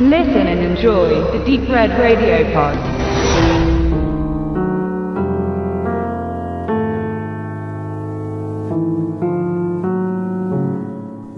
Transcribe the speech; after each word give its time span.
Listen 0.00 0.46
and 0.46 0.60
enjoy 0.60 1.08
the 1.32 1.44
Deep 1.44 1.68
Red 1.68 1.90
Radio 1.98 2.44
Pod. 2.54 2.78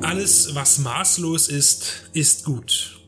Alles, 0.03 0.55
was 0.55 0.79
maßlos 0.81 1.49
ist, 1.49 2.11
ist 2.13 2.45
gut. 2.45 3.01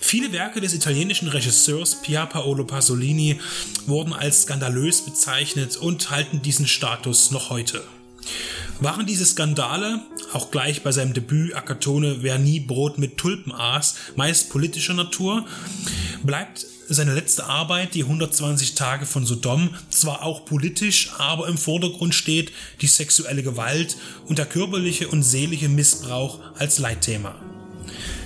Viele 0.00 0.32
Werke 0.32 0.60
des 0.60 0.74
italienischen 0.74 1.28
Regisseurs 1.28 2.02
Pier 2.02 2.26
Paolo 2.26 2.64
Pasolini 2.64 3.38
wurden 3.86 4.12
als 4.12 4.42
skandalös 4.42 5.02
bezeichnet 5.02 5.76
und 5.76 6.10
halten 6.10 6.42
diesen 6.42 6.66
Status 6.66 7.30
noch 7.30 7.50
heute. 7.50 7.84
Waren 8.80 9.06
diese 9.06 9.26
Skandale, 9.26 10.00
auch 10.36 10.50
gleich 10.50 10.82
bei 10.82 10.92
seinem 10.92 11.14
Debüt 11.14 11.54
Akatone, 11.54 12.18
wer 12.20 12.38
nie 12.38 12.60
Brot 12.60 12.98
mit 12.98 13.16
Tulpen 13.16 13.52
aß, 13.52 13.94
meist 14.16 14.50
politischer 14.50 14.92
Natur, 14.92 15.46
bleibt 16.22 16.66
seine 16.88 17.14
letzte 17.14 17.46
Arbeit, 17.46 17.94
die 17.94 18.02
120 18.02 18.74
Tage 18.74 19.06
von 19.06 19.24
Sodom, 19.24 19.70
zwar 19.90 20.22
auch 20.22 20.44
politisch, 20.44 21.10
aber 21.18 21.48
im 21.48 21.56
Vordergrund 21.56 22.14
steht 22.14 22.52
die 22.82 22.86
sexuelle 22.86 23.42
Gewalt 23.42 23.96
und 24.26 24.38
der 24.38 24.46
körperliche 24.46 25.08
und 25.08 25.22
seelische 25.22 25.68
Missbrauch 25.68 26.38
als 26.58 26.78
Leitthema. 26.78 27.34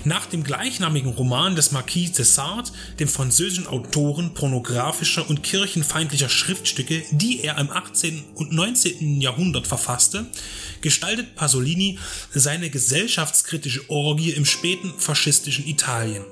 Nach 0.04 0.24
dem 0.24 0.44
gleichnamigen 0.44 1.12
Roman 1.12 1.56
des 1.56 1.72
Marquis 1.72 2.12
de 2.12 2.24
Sade, 2.24 2.70
dem 2.98 3.08
französischen 3.08 3.66
Autoren 3.66 4.32
pornografischer 4.32 5.28
und 5.28 5.42
kirchenfeindlicher 5.42 6.30
Schriftstücke, 6.30 7.02
die 7.10 7.42
er 7.42 7.58
im 7.58 7.70
18. 7.70 8.24
und 8.34 8.50
19. 8.50 9.20
Jahrhundert 9.20 9.66
verfasste, 9.66 10.24
gestaltet 10.80 11.34
Pasolini 11.34 11.98
seine 12.32 12.70
gesellschaftskritische 12.70 13.90
Orgie 13.90 14.30
im 14.30 14.46
späten 14.46 14.94
faschistischen 14.96 15.66
Italien. 15.66 16.24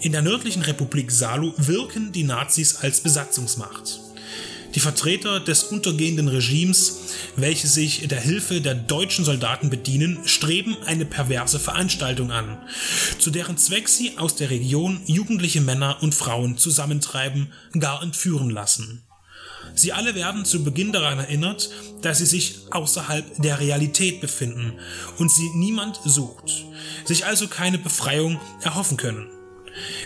In 0.00 0.12
der 0.12 0.22
nördlichen 0.22 0.62
Republik 0.62 1.10
Salo 1.10 1.54
wirken 1.56 2.12
die 2.12 2.24
Nazis 2.24 2.76
als 2.76 3.00
Besatzungsmacht. 3.00 4.00
Die 4.78 4.82
Vertreter 4.82 5.40
des 5.40 5.64
untergehenden 5.64 6.28
Regimes, 6.28 7.00
welche 7.34 7.66
sich 7.66 8.06
der 8.06 8.20
Hilfe 8.20 8.60
der 8.60 8.76
deutschen 8.76 9.24
Soldaten 9.24 9.70
bedienen, 9.70 10.20
streben 10.24 10.76
eine 10.86 11.04
perverse 11.04 11.58
Veranstaltung 11.58 12.30
an, 12.30 12.58
zu 13.18 13.32
deren 13.32 13.58
Zweck 13.58 13.88
sie 13.88 14.18
aus 14.18 14.36
der 14.36 14.50
Region 14.50 15.00
jugendliche 15.06 15.60
Männer 15.60 15.96
und 16.00 16.14
Frauen 16.14 16.58
zusammentreiben, 16.58 17.52
gar 17.80 18.04
entführen 18.04 18.50
lassen. 18.50 19.02
Sie 19.74 19.92
alle 19.92 20.14
werden 20.14 20.44
zu 20.44 20.62
Beginn 20.62 20.92
daran 20.92 21.18
erinnert, 21.18 21.70
dass 22.02 22.18
sie 22.18 22.26
sich 22.26 22.58
außerhalb 22.70 23.24
der 23.42 23.58
Realität 23.58 24.20
befinden 24.20 24.74
und 25.18 25.28
sie 25.28 25.50
niemand 25.56 25.98
sucht, 26.04 26.52
sich 27.04 27.26
also 27.26 27.48
keine 27.48 27.78
Befreiung 27.78 28.40
erhoffen 28.62 28.96
können. 28.96 29.26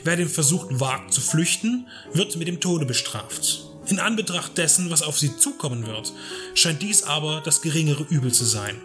Wer 0.02 0.16
den 0.16 0.30
Versuch 0.30 0.64
wagt 0.70 1.12
zu 1.12 1.20
flüchten, 1.20 1.88
wird 2.14 2.36
mit 2.36 2.48
dem 2.48 2.58
Tode 2.58 2.86
bestraft. 2.86 3.68
In 3.86 3.98
Anbetracht 3.98 4.56
dessen, 4.58 4.90
was 4.90 5.02
auf 5.02 5.18
sie 5.18 5.36
zukommen 5.36 5.86
wird, 5.86 6.12
scheint 6.54 6.82
dies 6.82 7.02
aber 7.02 7.40
das 7.44 7.62
geringere 7.62 8.04
Übel 8.08 8.32
zu 8.32 8.44
sein. 8.44 8.76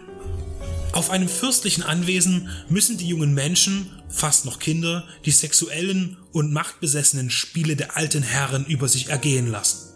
Auf 0.92 1.10
einem 1.10 1.28
fürstlichen 1.28 1.84
Anwesen 1.84 2.48
müssen 2.68 2.96
die 2.96 3.06
jungen 3.06 3.34
Menschen, 3.34 3.90
fast 4.08 4.46
noch 4.46 4.58
Kinder, 4.58 5.04
die 5.24 5.30
sexuellen 5.30 6.16
und 6.32 6.52
machtbesessenen 6.52 7.30
Spiele 7.30 7.76
der 7.76 7.96
alten 7.96 8.22
Herren 8.22 8.64
über 8.66 8.88
sich 8.88 9.08
ergehen 9.08 9.46
lassen. 9.50 9.88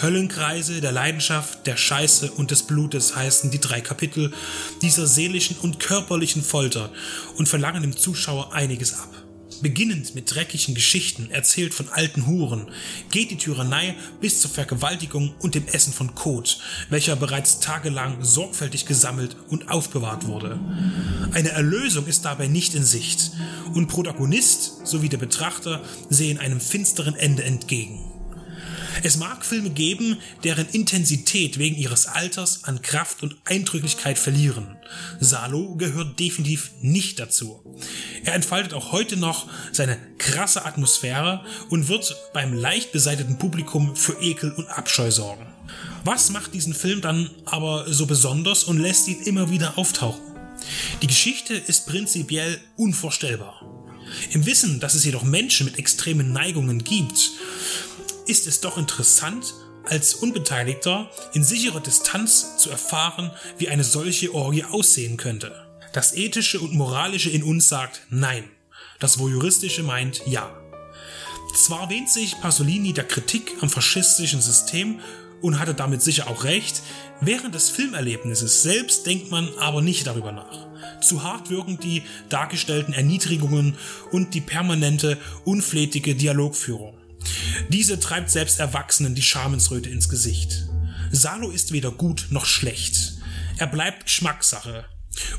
Höllenkreise 0.00 0.80
der 0.80 0.92
Leidenschaft, 0.92 1.66
der 1.66 1.76
Scheiße 1.76 2.30
und 2.30 2.50
des 2.50 2.62
Blutes 2.62 3.16
heißen 3.16 3.50
die 3.50 3.60
drei 3.60 3.82
Kapitel 3.82 4.32
dieser 4.80 5.06
seelischen 5.06 5.58
und 5.58 5.78
körperlichen 5.78 6.42
Folter 6.42 6.90
und 7.36 7.48
verlangen 7.48 7.82
dem 7.82 7.96
Zuschauer 7.96 8.54
einiges 8.54 8.94
ab. 8.94 9.19
Beginnend 9.62 10.14
mit 10.14 10.34
dreckigen 10.34 10.74
Geschichten, 10.74 11.30
erzählt 11.30 11.74
von 11.74 11.88
alten 11.90 12.26
Huren, 12.26 12.70
geht 13.10 13.30
die 13.30 13.36
Tyrannei 13.36 13.94
bis 14.20 14.40
zur 14.40 14.50
Vergewaltigung 14.50 15.34
und 15.40 15.54
dem 15.54 15.66
Essen 15.66 15.92
von 15.92 16.14
Kot, 16.14 16.58
welcher 16.88 17.16
bereits 17.16 17.60
tagelang 17.60 18.24
sorgfältig 18.24 18.86
gesammelt 18.86 19.36
und 19.48 19.70
aufbewahrt 19.70 20.26
wurde. 20.26 20.58
Eine 21.32 21.50
Erlösung 21.50 22.06
ist 22.06 22.24
dabei 22.24 22.46
nicht 22.46 22.74
in 22.74 22.84
Sicht 22.84 23.32
und 23.74 23.88
Protagonist 23.88 24.86
sowie 24.86 25.10
der 25.10 25.18
Betrachter 25.18 25.82
sehen 26.08 26.38
einem 26.38 26.60
finsteren 26.60 27.14
Ende 27.14 27.44
entgegen. 27.44 28.10
Es 29.02 29.16
mag 29.16 29.46
Filme 29.46 29.70
geben, 29.70 30.18
deren 30.44 30.68
Intensität 30.68 31.58
wegen 31.58 31.76
ihres 31.76 32.06
Alters 32.06 32.64
an 32.64 32.82
Kraft 32.82 33.22
und 33.22 33.36
Eindrücklichkeit 33.44 34.18
verlieren. 34.18 34.76
Salo 35.20 35.76
gehört 35.76 36.20
definitiv 36.20 36.70
nicht 36.82 37.18
dazu. 37.18 37.62
Er 38.24 38.34
entfaltet 38.34 38.74
auch 38.74 38.92
heute 38.92 39.16
noch 39.16 39.48
seine 39.72 39.96
krasse 40.18 40.64
Atmosphäre 40.64 41.44
und 41.68 41.88
wird 41.88 42.14
beim 42.32 42.52
leicht 42.52 42.92
beseiteten 42.92 43.38
Publikum 43.38 43.96
für 43.96 44.20
Ekel 44.20 44.52
und 44.52 44.68
Abscheu 44.68 45.10
sorgen. 45.10 45.46
Was 46.04 46.30
macht 46.30 46.54
diesen 46.54 46.74
Film 46.74 47.00
dann 47.00 47.30
aber 47.44 47.92
so 47.92 48.06
besonders 48.06 48.64
und 48.64 48.78
lässt 48.78 49.08
ihn 49.08 49.22
immer 49.22 49.50
wieder 49.50 49.78
auftauchen? 49.78 50.20
Die 51.02 51.06
Geschichte 51.06 51.54
ist 51.54 51.86
prinzipiell 51.86 52.60
unvorstellbar. 52.76 53.62
Im 54.32 54.44
Wissen, 54.46 54.80
dass 54.80 54.94
es 54.94 55.04
jedoch 55.04 55.22
Menschen 55.22 55.66
mit 55.66 55.78
extremen 55.78 56.32
Neigungen 56.32 56.82
gibt, 56.82 57.30
ist 58.26 58.46
es 58.46 58.60
doch 58.60 58.76
interessant, 58.76 59.54
als 59.84 60.14
Unbeteiligter 60.14 61.10
in 61.32 61.42
sicherer 61.42 61.80
Distanz 61.80 62.58
zu 62.58 62.70
erfahren, 62.70 63.30
wie 63.58 63.68
eine 63.68 63.84
solche 63.84 64.34
Orgie 64.34 64.64
aussehen 64.64 65.16
könnte. 65.16 65.69
Das 65.92 66.14
Ethische 66.14 66.60
und 66.60 66.72
Moralische 66.72 67.30
in 67.30 67.42
uns 67.42 67.68
sagt 67.68 68.02
Nein. 68.10 68.44
Das 69.00 69.18
Voyeuristische 69.18 69.82
meint 69.82 70.22
Ja. 70.24 70.56
Zwar 71.56 71.90
wähnt 71.90 72.08
sich 72.08 72.40
Pasolini 72.40 72.92
der 72.92 73.08
Kritik 73.08 73.54
am 73.60 73.68
faschistischen 73.68 74.40
System 74.40 75.00
und 75.42 75.58
hatte 75.58 75.74
damit 75.74 76.00
sicher 76.00 76.28
auch 76.28 76.44
recht, 76.44 76.82
während 77.20 77.56
des 77.56 77.70
Filmerlebnisses 77.70 78.62
selbst 78.62 79.04
denkt 79.04 79.32
man 79.32 79.48
aber 79.58 79.82
nicht 79.82 80.06
darüber 80.06 80.30
nach. 80.30 80.68
Zu 81.00 81.24
hart 81.24 81.50
wirken 81.50 81.78
die 81.80 82.02
dargestellten 82.28 82.94
Erniedrigungen 82.94 83.76
und 84.12 84.34
die 84.34 84.42
permanente, 84.42 85.18
unflätige 85.44 86.14
Dialogführung. 86.14 86.96
Diese 87.68 87.98
treibt 87.98 88.30
selbst 88.30 88.60
Erwachsenen 88.60 89.16
die 89.16 89.22
Schamensröte 89.22 89.90
ins 89.90 90.08
Gesicht. 90.08 90.68
Salo 91.10 91.50
ist 91.50 91.72
weder 91.72 91.90
gut 91.90 92.28
noch 92.30 92.46
schlecht. 92.46 93.14
Er 93.58 93.66
bleibt 93.66 94.04
Geschmackssache. 94.04 94.84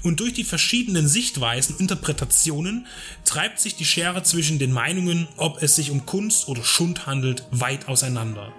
Und 0.03 0.19
durch 0.19 0.33
die 0.33 0.43
verschiedenen 0.43 1.07
Sichtweisen 1.07 1.77
Interpretationen 1.77 2.87
treibt 3.25 3.59
sich 3.59 3.75
die 3.75 3.85
Schere 3.85 4.23
zwischen 4.23 4.59
den 4.59 4.71
Meinungen, 4.71 5.27
ob 5.37 5.61
es 5.61 5.75
sich 5.75 5.91
um 5.91 6.05
Kunst 6.05 6.47
oder 6.47 6.63
Schund 6.63 7.05
handelt, 7.05 7.43
weit 7.51 7.87
auseinander. 7.87 8.53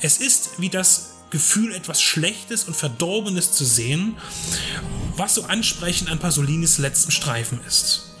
Es 0.00 0.18
ist 0.18 0.60
wie 0.60 0.68
das 0.68 1.14
Gefühl, 1.30 1.74
etwas 1.74 2.00
Schlechtes 2.00 2.64
und 2.64 2.74
Verdorbenes 2.74 3.52
zu 3.52 3.64
sehen, 3.64 4.16
was 5.16 5.34
so 5.34 5.44
ansprechend 5.44 6.10
an 6.10 6.18
Pasolinis 6.18 6.78
letztem 6.78 7.10
Streifen 7.10 7.60
ist. 7.66 8.14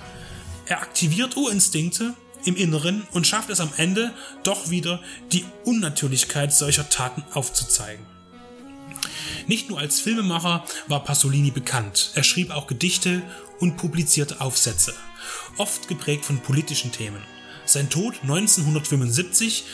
Er 0.66 0.82
aktiviert 0.82 1.36
Urinstinkte 1.36 2.14
im 2.44 2.56
Inneren 2.56 3.06
und 3.12 3.26
schafft 3.26 3.50
es 3.50 3.60
am 3.60 3.72
Ende 3.76 4.12
doch 4.42 4.70
wieder, 4.70 5.00
die 5.32 5.44
Unnatürlichkeit 5.64 6.52
solcher 6.52 6.88
Taten 6.90 7.24
aufzuzeigen. 7.32 8.04
Nicht 9.48 9.70
nur 9.70 9.78
als 9.78 9.98
Filmemacher 9.98 10.62
war 10.88 11.04
Pasolini 11.04 11.50
bekannt, 11.50 12.10
er 12.14 12.22
schrieb 12.22 12.50
auch 12.50 12.66
Gedichte 12.66 13.22
und 13.60 13.78
publizierte 13.78 14.42
Aufsätze, 14.42 14.94
oft 15.56 15.88
geprägt 15.88 16.26
von 16.26 16.40
politischen 16.40 16.92
Themen. 16.92 17.22
Sein 17.64 17.88
Tod 17.88 18.14
1975 18.22 19.64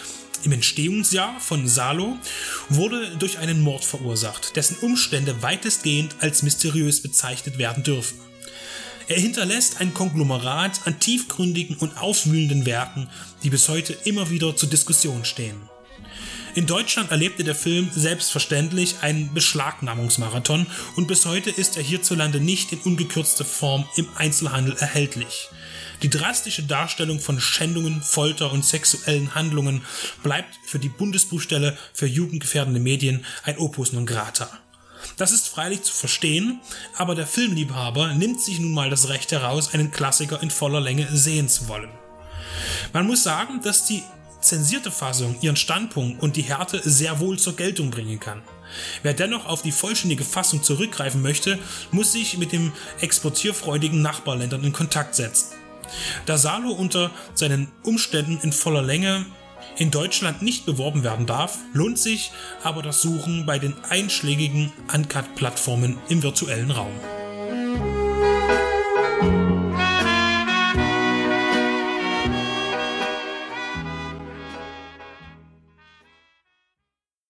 im 0.44 0.52
Entstehungsjahr 0.52 1.40
von 1.40 1.66
Salo 1.66 2.16
wurde 2.68 3.16
durch 3.16 3.38
einen 3.38 3.62
Mord 3.62 3.84
verursacht, 3.84 4.54
dessen 4.54 4.76
Umstände 4.76 5.42
weitestgehend 5.42 6.14
als 6.20 6.44
mysteriös 6.44 7.02
bezeichnet 7.02 7.58
werden 7.58 7.82
dürfen. 7.82 8.20
Er 9.08 9.18
hinterlässt 9.18 9.80
ein 9.80 9.92
Konglomerat 9.92 10.86
an 10.86 11.00
tiefgründigen 11.00 11.76
und 11.78 12.00
aufwühlenden 12.00 12.64
Werken, 12.64 13.08
die 13.42 13.50
bis 13.50 13.68
heute 13.68 13.92
immer 14.04 14.30
wieder 14.30 14.56
zur 14.56 14.70
Diskussion 14.70 15.24
stehen. 15.24 15.68
In 16.54 16.66
Deutschland 16.66 17.10
erlebte 17.10 17.42
der 17.42 17.56
Film 17.56 17.90
selbstverständlich 17.92 18.96
einen 19.00 19.34
Beschlagnahmungsmarathon 19.34 20.68
und 20.94 21.08
bis 21.08 21.26
heute 21.26 21.50
ist 21.50 21.76
er 21.76 21.82
hierzulande 21.82 22.38
nicht 22.38 22.70
in 22.72 22.78
ungekürzter 22.78 23.44
Form 23.44 23.88
im 23.96 24.06
Einzelhandel 24.14 24.76
erhältlich. 24.78 25.48
Die 26.02 26.10
drastische 26.10 26.62
Darstellung 26.62 27.18
von 27.18 27.40
Schändungen, 27.40 28.02
Folter 28.02 28.52
und 28.52 28.64
sexuellen 28.64 29.34
Handlungen 29.34 29.82
bleibt 30.22 30.54
für 30.64 30.78
die 30.78 30.88
Bundesbuchstelle 30.88 31.76
für 31.92 32.06
jugendgefährdende 32.06 32.78
Medien 32.78 33.24
ein 33.42 33.58
Opus 33.58 33.92
non 33.92 34.06
grata. 34.06 34.48
Das 35.16 35.32
ist 35.32 35.48
freilich 35.48 35.82
zu 35.82 35.92
verstehen, 35.92 36.60
aber 36.96 37.16
der 37.16 37.26
Filmliebhaber 37.26 38.14
nimmt 38.14 38.40
sich 38.40 38.60
nun 38.60 38.72
mal 38.72 38.90
das 38.90 39.08
Recht 39.08 39.32
heraus, 39.32 39.74
einen 39.74 39.90
Klassiker 39.90 40.40
in 40.40 40.50
voller 40.50 40.80
Länge 40.80 41.08
sehen 41.10 41.48
zu 41.48 41.66
wollen. 41.66 41.90
Man 42.92 43.08
muss 43.08 43.24
sagen, 43.24 43.60
dass 43.60 43.86
die 43.86 44.04
zensierte 44.44 44.90
Fassung 44.90 45.36
ihren 45.40 45.56
Standpunkt 45.56 46.22
und 46.22 46.36
die 46.36 46.42
Härte 46.42 46.80
sehr 46.84 47.18
wohl 47.20 47.38
zur 47.38 47.56
Geltung 47.56 47.90
bringen 47.90 48.20
kann. 48.20 48.42
Wer 49.02 49.14
dennoch 49.14 49.46
auf 49.46 49.62
die 49.62 49.72
vollständige 49.72 50.24
Fassung 50.24 50.62
zurückgreifen 50.62 51.22
möchte, 51.22 51.58
muss 51.90 52.12
sich 52.12 52.38
mit 52.38 52.52
den 52.52 52.72
exportierfreudigen 53.00 54.02
Nachbarländern 54.02 54.64
in 54.64 54.72
Kontakt 54.72 55.14
setzen. 55.14 55.54
Da 56.26 56.38
Salo 56.38 56.70
unter 56.70 57.10
seinen 57.34 57.70
Umständen 57.82 58.38
in 58.42 58.52
voller 58.52 58.82
Länge 58.82 59.26
in 59.76 59.90
Deutschland 59.90 60.42
nicht 60.42 60.66
beworben 60.66 61.02
werden 61.02 61.26
darf, 61.26 61.58
lohnt 61.72 61.98
sich 61.98 62.30
aber 62.62 62.82
das 62.82 63.00
Suchen 63.02 63.46
bei 63.46 63.58
den 63.58 63.74
einschlägigen 63.88 64.72
Uncut-Plattformen 64.92 65.98
im 66.08 66.22
virtuellen 66.22 66.70
Raum. 66.70 66.92